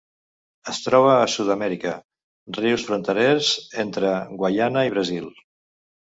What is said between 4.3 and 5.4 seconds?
Guaiana i Brasil.